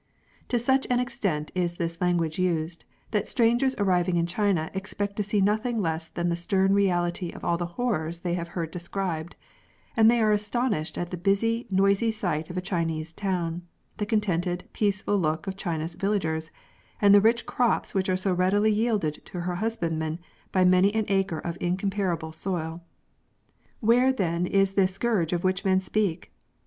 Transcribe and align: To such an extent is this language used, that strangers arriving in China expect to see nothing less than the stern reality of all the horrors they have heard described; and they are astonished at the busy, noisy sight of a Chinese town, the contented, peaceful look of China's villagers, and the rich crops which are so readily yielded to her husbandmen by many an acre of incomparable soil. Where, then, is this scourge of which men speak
To 0.47 0.57
such 0.57 0.87
an 0.89 0.99
extent 0.99 1.51
is 1.53 1.75
this 1.75 2.01
language 2.01 2.39
used, 2.39 2.85
that 3.11 3.27
strangers 3.27 3.75
arriving 3.77 4.17
in 4.17 4.25
China 4.25 4.71
expect 4.73 5.15
to 5.17 5.21
see 5.23 5.41
nothing 5.41 5.77
less 5.79 6.09
than 6.09 6.27
the 6.27 6.35
stern 6.35 6.73
reality 6.73 7.29
of 7.29 7.45
all 7.45 7.55
the 7.55 7.67
horrors 7.77 8.21
they 8.21 8.33
have 8.33 8.47
heard 8.47 8.71
described; 8.71 9.35
and 9.95 10.09
they 10.09 10.19
are 10.19 10.31
astonished 10.31 10.97
at 10.97 11.11
the 11.11 11.17
busy, 11.17 11.67
noisy 11.69 12.09
sight 12.09 12.49
of 12.49 12.57
a 12.57 12.61
Chinese 12.65 13.13
town, 13.13 13.61
the 13.97 14.07
contented, 14.07 14.67
peaceful 14.73 15.19
look 15.19 15.45
of 15.45 15.55
China's 15.55 15.93
villagers, 15.93 16.49
and 16.99 17.13
the 17.13 17.21
rich 17.21 17.45
crops 17.45 17.93
which 17.93 18.09
are 18.09 18.17
so 18.17 18.33
readily 18.33 18.71
yielded 18.71 19.21
to 19.25 19.41
her 19.41 19.57
husbandmen 19.57 20.17
by 20.51 20.65
many 20.65 20.91
an 20.95 21.05
acre 21.09 21.37
of 21.37 21.59
incomparable 21.61 22.31
soil. 22.31 22.83
Where, 23.81 24.11
then, 24.11 24.47
is 24.47 24.73
this 24.73 24.95
scourge 24.95 25.31
of 25.31 25.43
which 25.43 25.63
men 25.63 25.79
speak 25.79 26.31